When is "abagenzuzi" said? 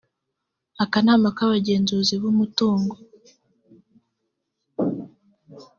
1.45-2.13